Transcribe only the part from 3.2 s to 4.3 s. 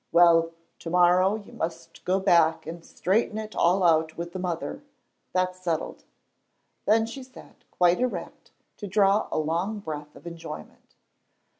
it all out